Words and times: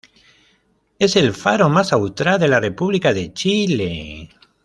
Es 0.97 1.15
el 1.15 1.31
faro 1.31 1.69
más 1.69 1.93
austral 1.93 2.39
de 2.39 2.47
la 2.47 2.59
República 2.59 3.13
de 3.13 3.33
Chile. 3.33 4.31